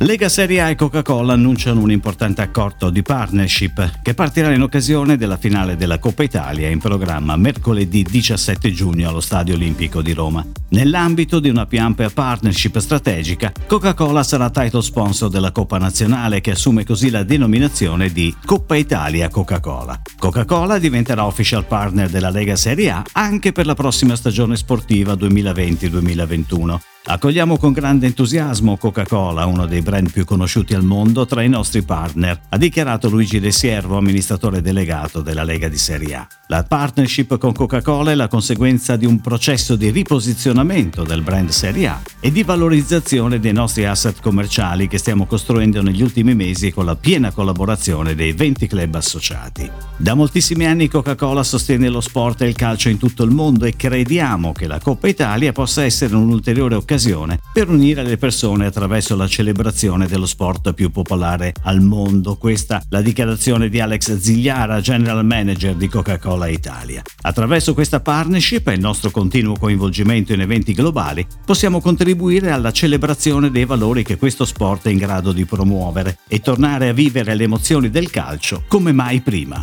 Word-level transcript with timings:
Lega 0.00 0.28
Serie 0.28 0.60
A 0.60 0.68
e 0.68 0.74
Coca-Cola 0.74 1.32
annunciano 1.32 1.80
un 1.80 1.90
importante 1.90 2.42
accordo 2.42 2.90
di 2.90 3.00
partnership 3.00 4.02
che 4.02 4.12
partirà 4.12 4.52
in 4.52 4.60
occasione 4.60 5.16
della 5.16 5.38
finale 5.38 5.74
della 5.74 5.98
Coppa 5.98 6.22
Italia 6.22 6.68
in 6.68 6.80
programma 6.80 7.34
mercoledì 7.36 8.02
17 8.02 8.72
giugno 8.72 9.08
allo 9.08 9.22
Stadio 9.22 9.54
Olimpico 9.54 10.02
di 10.02 10.12
Roma. 10.12 10.44
Nell'ambito 10.68 11.40
di 11.40 11.48
una 11.48 11.64
più 11.64 11.80
ampia 11.80 12.10
partnership 12.10 12.76
strategica, 12.76 13.50
Coca-Cola 13.66 14.22
sarà 14.22 14.50
title 14.50 14.82
sponsor 14.82 15.30
della 15.30 15.50
Coppa 15.50 15.78
Nazionale 15.78 16.42
che 16.42 16.50
assume 16.50 16.84
così 16.84 17.08
la 17.08 17.22
denominazione 17.22 18.10
di 18.12 18.34
Coppa 18.44 18.76
Italia 18.76 19.30
Coca-Cola. 19.30 20.02
Coca-Cola 20.18 20.78
diventerà 20.78 21.24
official 21.24 21.64
partner 21.64 22.10
della 22.10 22.28
Lega 22.28 22.54
Serie 22.54 22.90
A 22.90 23.02
anche 23.12 23.52
per 23.52 23.64
la 23.64 23.74
prossima 23.74 24.14
stagione 24.14 24.56
sportiva 24.56 25.14
2020-2021 25.14 26.95
Accogliamo 27.08 27.56
con 27.56 27.70
grande 27.70 28.06
entusiasmo 28.06 28.76
Coca-Cola, 28.76 29.46
uno 29.46 29.66
dei 29.66 29.80
brand 29.80 30.10
più 30.10 30.24
conosciuti 30.24 30.74
al 30.74 30.82
mondo, 30.82 31.24
tra 31.24 31.40
i 31.40 31.48
nostri 31.48 31.82
partner, 31.82 32.40
ha 32.48 32.56
dichiarato 32.56 33.08
Luigi 33.08 33.38
De 33.38 33.52
Siervo, 33.52 33.96
amministratore 33.96 34.60
delegato 34.60 35.20
della 35.20 35.44
Lega 35.44 35.68
di 35.68 35.78
Serie 35.78 36.16
A. 36.16 36.26
La 36.48 36.64
partnership 36.64 37.38
con 37.38 37.52
Coca-Cola 37.52 38.10
è 38.10 38.16
la 38.16 38.26
conseguenza 38.26 38.96
di 38.96 39.06
un 39.06 39.20
processo 39.20 39.76
di 39.76 39.90
riposizionamento 39.90 41.04
del 41.04 41.22
brand 41.22 41.50
Serie 41.50 41.86
A 41.86 42.02
e 42.18 42.32
di 42.32 42.42
valorizzazione 42.42 43.38
dei 43.38 43.52
nostri 43.52 43.84
asset 43.84 44.20
commerciali 44.20 44.88
che 44.88 44.98
stiamo 44.98 45.26
costruendo 45.26 45.82
negli 45.82 46.02
ultimi 46.02 46.34
mesi 46.34 46.72
con 46.72 46.86
la 46.86 46.96
piena 46.96 47.30
collaborazione 47.30 48.16
dei 48.16 48.32
20 48.32 48.66
club 48.66 48.96
associati. 48.96 49.70
Da 49.96 50.14
moltissimi 50.14 50.66
anni 50.66 50.88
Coca-Cola 50.88 51.44
sostiene 51.44 51.88
lo 51.88 52.00
sport 52.00 52.42
e 52.42 52.48
il 52.48 52.56
calcio 52.56 52.88
in 52.88 52.98
tutto 52.98 53.22
il 53.22 53.30
mondo 53.30 53.64
e 53.64 53.76
crediamo 53.76 54.50
che 54.50 54.66
la 54.66 54.80
Coppa 54.80 55.06
Italia 55.06 55.52
possa 55.52 55.84
essere 55.84 56.16
un'ulteriore 56.16 56.74
occasione 56.74 56.94
occasione 56.96 57.40
per 57.52 57.68
unire 57.68 58.02
le 58.02 58.16
persone 58.16 58.66
attraverso 58.66 59.16
la 59.16 59.28
celebrazione 59.28 60.06
dello 60.06 60.24
sport 60.24 60.72
più 60.72 60.90
popolare 60.90 61.52
al 61.64 61.82
mondo. 61.82 62.36
Questa 62.36 62.82
la 62.88 63.02
dichiarazione 63.02 63.68
di 63.68 63.80
Alex 63.80 64.16
Zigliara, 64.16 64.80
General 64.80 65.24
Manager 65.24 65.74
di 65.74 65.88
Coca-Cola 65.88 66.48
Italia. 66.48 67.02
Attraverso 67.20 67.74
questa 67.74 68.00
partnership 68.00 68.68
e 68.68 68.74
il 68.74 68.80
nostro 68.80 69.10
continuo 69.10 69.56
coinvolgimento 69.56 70.32
in 70.32 70.40
eventi 70.40 70.72
globali 70.72 71.26
possiamo 71.44 71.80
contribuire 71.80 72.50
alla 72.50 72.72
celebrazione 72.72 73.50
dei 73.50 73.66
valori 73.66 74.02
che 74.02 74.16
questo 74.16 74.46
sport 74.46 74.86
è 74.86 74.90
in 74.90 74.98
grado 74.98 75.32
di 75.32 75.44
promuovere 75.44 76.18
e 76.26 76.40
tornare 76.40 76.88
a 76.88 76.92
vivere 76.92 77.34
le 77.34 77.44
emozioni 77.44 77.90
del 77.90 78.10
calcio 78.10 78.64
come 78.68 78.92
mai 78.92 79.20
prima. 79.20 79.62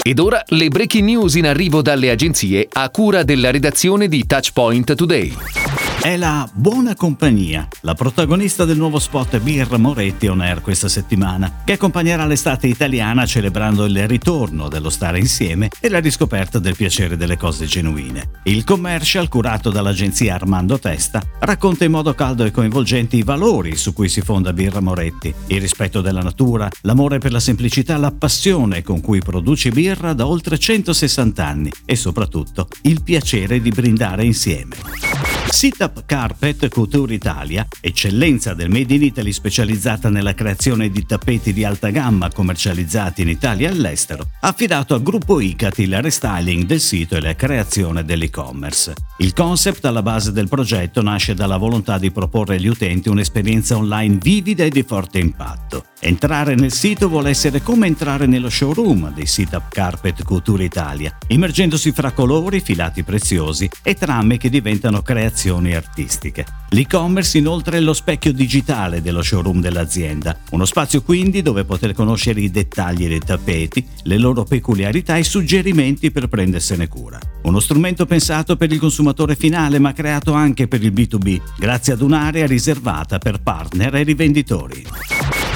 Ed 0.00 0.18
ora 0.18 0.42
le 0.48 0.68
breaking 0.68 1.04
news 1.04 1.34
in 1.34 1.46
arrivo 1.46 1.82
dalle 1.82 2.10
agenzie 2.10 2.68
a 2.72 2.88
cura 2.90 3.22
della 3.24 3.50
redazione 3.50 4.08
di 4.08 4.24
Touchpoint 4.26 4.94
Today. 4.94 5.81
È 6.00 6.16
la 6.16 6.48
Buona 6.52 6.94
Compagnia, 6.94 7.68
la 7.82 7.94
protagonista 7.94 8.64
del 8.64 8.76
nuovo 8.76 8.98
spot 8.98 9.38
Birra 9.38 9.76
Moretti 9.76 10.26
on 10.26 10.40
air 10.40 10.60
questa 10.60 10.88
settimana, 10.88 11.62
che 11.64 11.74
accompagnerà 11.74 12.26
l'estate 12.26 12.66
italiana 12.66 13.26
celebrando 13.26 13.84
il 13.84 14.08
ritorno 14.08 14.68
dello 14.68 14.90
stare 14.90 15.18
insieme 15.18 15.68
e 15.80 15.88
la 15.88 16.00
riscoperta 16.00 16.58
del 16.58 16.74
piacere 16.74 17.16
delle 17.16 17.36
cose 17.36 17.66
genuine. 17.66 18.30
Il 18.44 18.64
commercial, 18.64 19.28
curato 19.28 19.70
dall'agenzia 19.70 20.34
Armando 20.34 20.78
Testa, 20.78 21.22
racconta 21.40 21.84
in 21.84 21.92
modo 21.92 22.14
caldo 22.14 22.44
e 22.44 22.50
coinvolgente 22.50 23.16
i 23.16 23.22
valori 23.22 23.76
su 23.76 23.92
cui 23.92 24.08
si 24.08 24.22
fonda 24.22 24.52
Birra 24.52 24.80
Moretti, 24.80 25.32
il 25.46 25.60
rispetto 25.60 26.00
della 26.00 26.22
natura, 26.22 26.68
l'amore 26.82 27.18
per 27.18 27.30
la 27.32 27.40
semplicità, 27.40 27.96
la 27.96 28.10
passione 28.12 28.82
con 28.82 29.00
cui 29.00 29.20
produce 29.20 29.70
birra 29.70 30.12
da 30.14 30.26
oltre 30.26 30.58
160 30.58 31.46
anni 31.46 31.72
e 31.84 31.94
soprattutto 31.94 32.66
il 32.82 33.02
piacere 33.02 33.60
di 33.60 33.70
brindare 33.70 34.24
insieme. 34.24 35.41
Sit-Up 35.48 36.04
Carpet 36.06 36.68
Couture 36.68 37.14
Italia, 37.14 37.66
eccellenza 37.80 38.54
del 38.54 38.70
Made 38.70 38.94
in 38.94 39.02
Italy 39.02 39.32
specializzata 39.32 40.08
nella 40.08 40.34
creazione 40.34 40.90
di 40.90 41.04
tappeti 41.04 41.52
di 41.52 41.64
alta 41.64 41.90
gamma 41.90 42.30
commercializzati 42.30 43.22
in 43.22 43.28
Italia 43.28 43.68
e 43.68 43.72
all'estero, 43.72 44.26
ha 44.40 44.48
affidato 44.48 44.94
al 44.94 45.02
gruppo 45.02 45.40
ICAT 45.40 45.78
il 45.80 46.00
restyling 46.00 46.64
del 46.64 46.80
sito 46.80 47.16
e 47.16 47.20
la 47.20 47.34
creazione 47.34 48.04
dell'e-commerce. 48.04 48.94
Il 49.18 49.34
concept 49.34 49.84
alla 49.84 50.02
base 50.02 50.32
del 50.32 50.48
progetto 50.48 51.02
nasce 51.02 51.34
dalla 51.34 51.58
volontà 51.58 51.98
di 51.98 52.10
proporre 52.10 52.56
agli 52.56 52.68
utenti 52.68 53.08
un'esperienza 53.08 53.76
online 53.76 54.18
vivida 54.20 54.64
e 54.64 54.70
di 54.70 54.82
forte 54.82 55.18
impatto. 55.18 55.84
Entrare 56.00 56.54
nel 56.56 56.72
sito 56.72 57.08
vuole 57.08 57.30
essere 57.30 57.62
come 57.62 57.86
entrare 57.86 58.26
nello 58.26 58.50
showroom 58.50 59.12
dei 59.14 59.26
Sit-Up 59.26 59.68
Carpet 59.68 60.24
Couture 60.24 60.64
Italia, 60.64 61.16
immergendosi 61.28 61.92
fra 61.92 62.10
colori, 62.10 62.60
filati 62.60 63.04
preziosi 63.04 63.70
e 63.82 63.94
trame 63.94 64.38
che 64.38 64.50
diventano 64.50 65.02
creazioni 65.02 65.30
creazioni 65.32 65.74
artistiche. 65.74 66.61
L'e-commerce 66.72 67.36
inoltre 67.36 67.76
è 67.76 67.80
lo 67.80 67.92
specchio 67.92 68.32
digitale 68.32 69.02
dello 69.02 69.20
showroom 69.20 69.60
dell'azienda, 69.60 70.38
uno 70.52 70.64
spazio 70.64 71.02
quindi 71.02 71.42
dove 71.42 71.64
poter 71.64 71.92
conoscere 71.92 72.40
i 72.40 72.50
dettagli 72.50 73.06
dei 73.06 73.18
tappeti, 73.18 73.86
le 74.04 74.16
loro 74.16 74.44
peculiarità 74.44 75.18
e 75.18 75.22
suggerimenti 75.22 76.10
per 76.10 76.28
prendersene 76.28 76.88
cura. 76.88 77.18
Uno 77.42 77.60
strumento 77.60 78.06
pensato 78.06 78.56
per 78.56 78.72
il 78.72 78.78
consumatore 78.78 79.36
finale 79.36 79.78
ma 79.78 79.92
creato 79.92 80.32
anche 80.32 80.66
per 80.66 80.82
il 80.82 80.94
B2B, 80.94 81.40
grazie 81.58 81.92
ad 81.92 82.00
un'area 82.00 82.46
riservata 82.46 83.18
per 83.18 83.42
partner 83.42 83.94
e 83.96 84.02
rivenditori. 84.02 84.86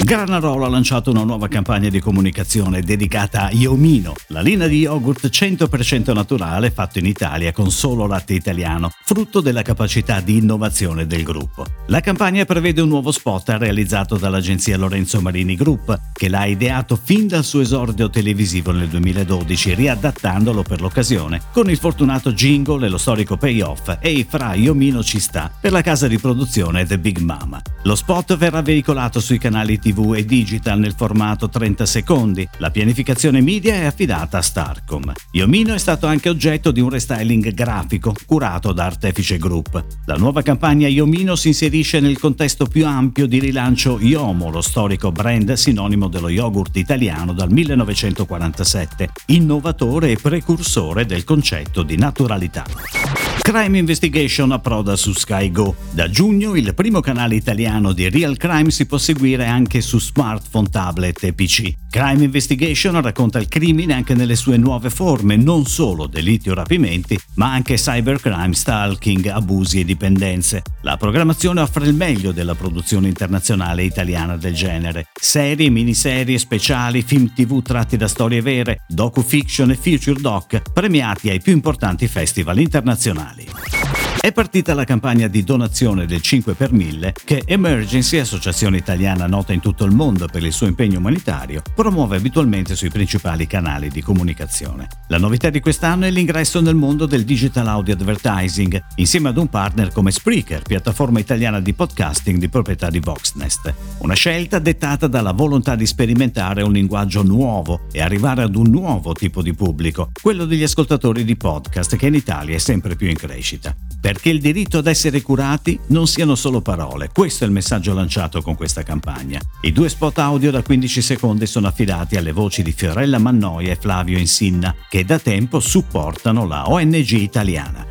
Granarolo 0.04 0.66
ha 0.66 0.69
lanciato 0.69 1.10
una 1.10 1.25
nuova 1.25 1.48
campagna 1.48 1.88
di 1.88 2.00
comunicazione 2.00 2.83
dedicata 2.83 3.47
a 3.47 3.50
Iomino, 3.50 4.15
la 4.28 4.43
linea 4.43 4.69
di 4.69 4.81
yogurt 4.81 5.27
100% 5.27 6.12
naturale 6.12 6.71
fatto 6.71 6.98
in 6.98 7.06
Italia 7.06 7.50
con 7.50 7.71
solo 7.71 8.06
latte 8.06 8.34
italiano, 8.34 8.93
frutto 9.04 9.41
della 9.41 9.62
capacità 9.62 10.21
di 10.21 10.37
innovazione 10.37 11.05
del 11.06 11.22
gruppo. 11.22 11.64
La 11.86 12.00
campagna 12.00 12.44
prevede 12.44 12.80
un 12.80 12.88
nuovo 12.88 13.10
spot 13.12 13.50
realizzato 13.50 14.16
dall'agenzia 14.16 14.76
Lorenzo 14.76 15.20
Marini 15.20 15.56
Group, 15.56 15.98
che 16.12 16.28
l'ha 16.28 16.44
ideato 16.44 16.98
fin 17.02 17.26
dal 17.26 17.44
suo 17.44 17.60
esordio 17.60 18.10
televisivo 18.10 18.72
nel 18.72 18.88
2012, 18.88 19.74
riadattandolo 19.74 20.62
per 20.62 20.80
l'occasione 20.80 21.40
con 21.52 21.70
il 21.70 21.78
fortunato 21.78 22.32
jingle 22.32 22.86
e 22.86 22.88
lo 22.88 22.98
storico 22.98 23.36
payoff 23.36 23.96
e 24.00 24.26
fra 24.28 24.54
Iomino 24.54 25.02
ci 25.02 25.20
sta 25.20 25.50
per 25.58 25.72
la 25.72 25.80
casa 25.80 26.08
di 26.08 26.18
produzione 26.18 26.84
The 26.84 26.98
Big 26.98 27.18
Mama. 27.18 27.60
Lo 27.84 27.94
spot 27.94 28.36
verrà 28.36 28.62
veicolato 28.62 29.20
sui 29.20 29.38
canali 29.38 29.78
TV 29.78 30.14
e 30.16 30.24
digital 30.24 30.78
nel 30.78 30.94
formato 30.96 31.48
30 31.48 31.86
secondi. 31.86 32.48
La 32.58 32.70
pianificazione 32.70 33.40
media 33.40 33.74
è 33.74 33.84
affidata 33.84 34.38
a 34.38 34.42
Starcom. 34.42 35.12
Iomino 35.32 35.72
è 35.72 35.78
stato 35.78 36.06
anche 36.06 36.28
oggetto 36.28 36.72
di 36.72 36.80
un 36.80 36.90
restyling 36.90 37.52
grafico 37.52 38.14
curato 38.26 38.72
da 38.72 38.84
Artefice 38.86 39.38
Group. 39.38 39.84
La 40.06 40.16
nuova 40.16 40.42
campagna 40.42 40.88
Iomino 40.96 41.36
si 41.36 41.48
inserisce 41.48 42.00
nel 42.00 42.18
contesto 42.18 42.64
più 42.64 42.86
ampio 42.86 43.26
di 43.26 43.38
rilancio 43.38 44.00
Iomo, 44.00 44.48
lo 44.48 44.62
storico 44.62 45.12
brand 45.12 45.52
sinonimo 45.52 46.08
dello 46.08 46.30
yogurt 46.30 46.74
italiano 46.76 47.34
dal 47.34 47.50
1947, 47.52 49.10
innovatore 49.26 50.12
e 50.12 50.16
precursore 50.16 51.04
del 51.04 51.24
concetto 51.24 51.82
di 51.82 51.98
naturalità. 51.98 53.16
Crime 53.46 53.78
Investigation 53.78 54.50
approda 54.50 54.96
su 54.96 55.12
Sky 55.12 55.52
Go. 55.52 55.76
Da 55.92 56.10
giugno 56.10 56.56
il 56.56 56.74
primo 56.74 56.98
canale 56.98 57.36
italiano 57.36 57.92
di 57.92 58.10
Real 58.10 58.36
Crime 58.36 58.72
si 58.72 58.86
può 58.86 58.98
seguire 58.98 59.46
anche 59.46 59.82
su 59.82 60.00
smartphone, 60.00 60.68
tablet 60.68 61.22
e 61.22 61.32
PC. 61.32 61.72
Crime 61.88 62.24
Investigation 62.24 63.00
racconta 63.00 63.38
il 63.38 63.46
crimine 63.46 63.94
anche 63.94 64.14
nelle 64.14 64.34
sue 64.34 64.56
nuove 64.56 64.90
forme, 64.90 65.36
non 65.36 65.64
solo 65.64 66.08
delitti 66.08 66.50
o 66.50 66.54
rapimenti, 66.54 67.16
ma 67.34 67.52
anche 67.52 67.76
cybercrime, 67.76 68.52
stalking, 68.52 69.26
abusi 69.28 69.78
e 69.78 69.84
dipendenze. 69.84 70.62
La 70.82 70.96
programmazione 70.96 71.60
offre 71.60 71.86
il 71.86 71.94
meglio 71.94 72.32
della 72.32 72.56
produzione 72.56 73.06
internazionale 73.06 73.84
italiana 73.84 74.36
del 74.36 74.54
genere. 74.54 75.06
Serie, 75.18 75.70
miniserie, 75.70 76.38
speciali, 76.38 77.02
film 77.02 77.32
tv 77.32 77.62
tratti 77.62 77.96
da 77.96 78.08
storie 78.08 78.42
vere, 78.42 78.80
docu-fiction 78.88 79.71
e 79.71 79.76
future 79.76 80.21
doc, 80.21 80.60
premiati 80.72 81.30
ai 81.30 81.41
più 81.41 81.53
importanti 81.53 82.09
festival 82.09 82.59
internazionali. 82.59 83.35
Natale. 83.36 83.85
È 84.26 84.32
partita 84.32 84.74
la 84.74 84.82
campagna 84.82 85.28
di 85.28 85.44
donazione 85.44 86.04
del 86.04 86.20
5 86.20 86.54
per 86.54 86.72
1000 86.72 87.14
che 87.24 87.44
Emergency, 87.46 88.18
associazione 88.18 88.76
italiana 88.76 89.28
nota 89.28 89.52
in 89.52 89.60
tutto 89.60 89.84
il 89.84 89.94
mondo 89.94 90.26
per 90.26 90.42
il 90.42 90.50
suo 90.50 90.66
impegno 90.66 90.98
umanitario, 90.98 91.62
promuove 91.72 92.16
abitualmente 92.16 92.74
sui 92.74 92.88
principali 92.88 93.46
canali 93.46 93.88
di 93.88 94.02
comunicazione. 94.02 94.88
La 95.06 95.18
novità 95.18 95.48
di 95.48 95.60
quest'anno 95.60 96.06
è 96.06 96.10
l'ingresso 96.10 96.60
nel 96.60 96.74
mondo 96.74 97.06
del 97.06 97.24
digital 97.24 97.68
audio 97.68 97.94
advertising, 97.94 98.82
insieme 98.96 99.28
ad 99.28 99.36
un 99.36 99.46
partner 99.46 99.92
come 99.92 100.10
Spreaker, 100.10 100.62
piattaforma 100.62 101.20
italiana 101.20 101.60
di 101.60 101.72
podcasting 101.72 102.38
di 102.38 102.48
proprietà 102.48 102.90
di 102.90 102.98
Voxnest. 102.98 103.72
Una 103.98 104.14
scelta 104.14 104.58
dettata 104.58 105.06
dalla 105.06 105.30
volontà 105.30 105.76
di 105.76 105.86
sperimentare 105.86 106.64
un 106.64 106.72
linguaggio 106.72 107.22
nuovo 107.22 107.82
e 107.92 108.00
arrivare 108.00 108.42
ad 108.42 108.56
un 108.56 108.70
nuovo 108.70 109.12
tipo 109.12 109.40
di 109.40 109.54
pubblico, 109.54 110.10
quello 110.20 110.46
degli 110.46 110.64
ascoltatori 110.64 111.22
di 111.22 111.36
podcast 111.36 111.94
che 111.94 112.08
in 112.08 112.14
Italia 112.14 112.56
è 112.56 112.58
sempre 112.58 112.96
più 112.96 113.08
in 113.08 113.14
crescita. 113.14 113.72
Perché 114.01 114.31
il 114.31 114.41
diritto 114.41 114.78
ad 114.78 114.87
essere 114.87 115.22
curati 115.22 115.78
non 115.89 116.07
siano 116.07 116.34
solo 116.34 116.60
parole. 116.60 117.10
Questo 117.13 117.45
è 117.45 117.47
il 117.47 117.53
messaggio 117.53 117.95
lanciato 117.95 118.43
con 118.43 118.54
questa 118.54 118.83
campagna. 118.83 119.41
I 119.63 119.72
due 119.72 119.89
spot 119.89 120.19
audio 120.19 120.51
da 120.51 120.63
15 120.63 121.03
secondi 121.03 121.47
sono 121.47 121.66
affidati 121.66 122.16
alle 122.16 122.33
voci 122.33 122.63
di 122.63 122.72
Fiorella 122.72 123.19
Mannoia 123.19 123.72
e 123.72 123.77
Flavio 123.77 124.19
Insinna, 124.19 124.75
che 124.89 125.04
da 125.04 125.19
tempo 125.19 125.60
supportano 125.60 126.47
la 126.47 126.71
ONG 126.71 127.10
italiana. 127.10 127.87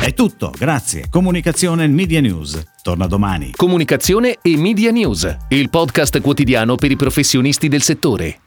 È 0.00 0.12
tutto, 0.12 0.52
grazie. 0.56 1.08
Comunicazione 1.08 1.84
e 1.84 1.88
Media 1.88 2.20
News. 2.20 2.62
Torna 2.82 3.06
domani. 3.06 3.52
Comunicazione 3.56 4.38
e 4.42 4.56
Media 4.56 4.90
News, 4.90 5.36
il 5.48 5.70
podcast 5.70 6.20
quotidiano 6.20 6.74
per 6.74 6.90
i 6.90 6.96
professionisti 6.96 7.68
del 7.68 7.82
settore. 7.82 8.40